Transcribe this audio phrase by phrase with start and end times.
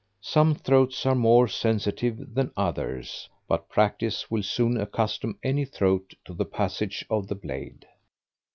[0.23, 6.33] Some throats are more sensitive than others, but practice will soon accustom any throat to
[6.33, 7.85] the passage of the blade.